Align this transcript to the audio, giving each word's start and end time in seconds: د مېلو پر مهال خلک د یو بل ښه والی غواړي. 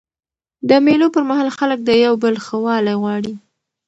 د 0.69 0.71
مېلو 0.85 1.07
پر 1.13 1.23
مهال 1.29 1.49
خلک 1.57 1.79
د 1.83 1.89
یو 2.05 2.13
بل 2.23 2.35
ښه 2.45 2.57
والی 2.65 2.93
غواړي. 3.01 3.33